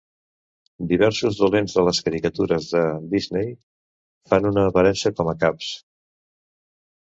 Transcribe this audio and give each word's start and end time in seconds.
Diversos 0.91 1.41
dolents 1.41 1.75
de 1.81 1.83
les 1.89 1.99
caricatures 2.07 2.71
de 2.73 2.83
Disney 3.13 3.53
fan 4.33 4.51
una 4.55 4.67
aparença 4.73 5.15
com 5.21 5.33
a 5.37 5.41
caps. 5.47 5.73